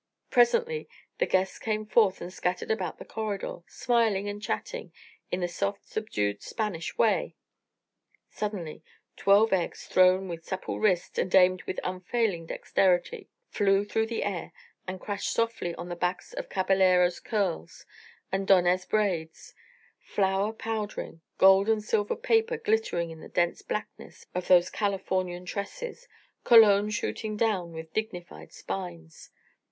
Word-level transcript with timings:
Presently 0.31 0.89
the 1.19 1.27
guests 1.27 1.59
came 1.59 1.85
forth 1.85 2.21
and 2.21 2.33
scattered 2.33 2.71
about 2.71 2.97
the 2.97 3.05
corridor, 3.05 3.59
smiling 3.67 4.27
and 4.27 4.41
chatting 4.41 4.91
in 5.31 5.41
the 5.41 5.47
soft 5.47 5.85
subdued 5.85 6.41
Spanish 6.41 6.97
way. 6.97 7.35
Suddenly 8.27 8.83
twelve 9.15 9.53
eggs, 9.53 9.85
thrown 9.85 10.27
with 10.27 10.43
supple 10.43 10.79
wrist 10.79 11.19
and 11.19 11.35
aimed 11.35 11.61
with 11.65 11.79
unfailing 11.83 12.47
dexterity, 12.47 13.29
flew 13.51 13.85
through 13.85 14.07
the 14.07 14.23
air 14.23 14.53
and 14.87 14.99
crashed 14.99 15.31
softly 15.31 15.75
on 15.75 15.87
the 15.87 15.95
backs 15.95 16.33
of 16.33 16.49
caballeros' 16.49 17.19
curls 17.19 17.85
and 18.31 18.47
donas' 18.47 18.87
braids, 18.89 19.53
flour 19.99 20.51
powdering, 20.51 21.21
gold 21.37 21.69
and 21.69 21.83
silver 21.83 22.15
paper 22.15 22.57
glittering 22.57 23.11
on 23.11 23.19
the 23.19 23.29
dense 23.29 23.61
blackness 23.61 24.25
of 24.33 24.47
those 24.47 24.71
Californian 24.71 25.45
tresses, 25.45 26.07
cologne 26.43 26.89
shooting 26.89 27.37
down 27.37 27.79
dignified 27.93 28.51
spines. 28.51 29.29